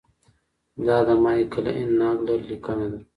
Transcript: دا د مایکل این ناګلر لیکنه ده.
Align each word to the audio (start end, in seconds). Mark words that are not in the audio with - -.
دا 0.85 0.97
د 1.07 1.09
مایکل 1.23 1.65
این 1.77 1.89
ناګلر 2.01 2.39
لیکنه 2.49 2.85
ده. 2.91 2.99